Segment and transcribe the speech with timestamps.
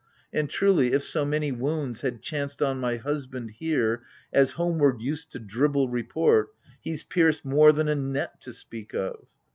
[0.33, 4.01] And truly, if so many wounds had chanced on My husband here,
[4.33, 6.47] as homeward used to dribble Report,
[6.81, 9.27] he's pierced more than a net to speak of